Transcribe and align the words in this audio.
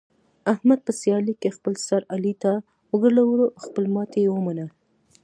احمد 0.53 0.79
په 0.83 0.91
سیالۍ 0.99 1.33
کې 1.41 1.55
خپل 1.57 1.73
سر 1.87 2.01
علي 2.13 2.33
ته 2.43 2.51
وګرولو، 2.93 3.45
خپله 3.63 3.87
ماتې 3.95 4.19
یې 4.25 4.29
و 4.31 4.37
منله. 4.47 4.67